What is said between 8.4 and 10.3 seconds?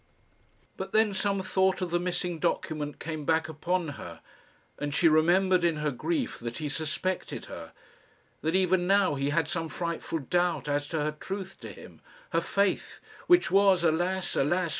that even now he had some frightful